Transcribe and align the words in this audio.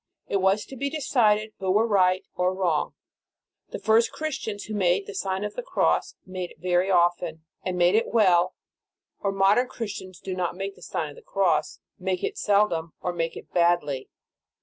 It 0.27 0.37
was 0.41 0.65
to 0.65 0.75
be 0.75 0.89
decided 0.89 1.53
who 1.59 1.69
were 1.69 1.85
right 1.85 2.25
or 2.33 2.55
wrong; 2.55 2.95
the 3.69 3.77
first 3.77 4.11
Christians 4.11 4.63
who 4.63 4.73
made 4.73 5.05
the 5.05 5.13
Sign 5.13 5.43
of 5.43 5.53
the 5.53 5.61
Cross, 5.61 6.15
made 6.25 6.49
it 6.49 6.59
very 6.59 6.89
often, 6.89 7.43
and 7.63 7.77
made 7.77 7.93
it 7.93 8.11
well; 8.11 8.55
or 9.19 9.31
modern 9.31 9.67
Chris 9.67 10.01
tians 10.01 10.17
who 10.19 10.31
do 10.31 10.35
not 10.35 10.55
make 10.55 10.73
the 10.73 10.81
Si^n 10.81 11.11
of 11.11 11.17
the 11.17 11.21
Cross, 11.21 11.81
O 11.83 12.03
make 12.03 12.23
it 12.23 12.35
seldom, 12.35 12.93
or 12.99 13.13
make 13.13 13.37
it 13.37 13.53
badly. 13.53 14.09